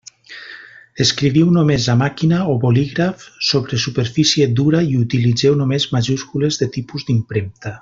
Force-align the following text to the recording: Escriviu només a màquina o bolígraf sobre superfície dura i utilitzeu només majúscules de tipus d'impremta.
Escriviu 1.03 1.51
només 1.57 1.85
a 1.93 1.95
màquina 1.99 2.39
o 2.53 2.55
bolígraf 2.63 3.27
sobre 3.49 3.79
superfície 3.85 4.49
dura 4.61 4.83
i 4.95 4.99
utilitzeu 5.03 5.61
només 5.63 5.87
majúscules 5.95 6.59
de 6.65 6.71
tipus 6.81 7.09
d'impremta. 7.13 7.77